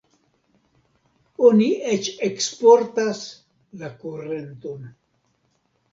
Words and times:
Oni 1.49 1.67
eĉ 1.91 2.09
eksportas 2.29 3.23
la 3.83 3.95
kurenton. 4.03 4.93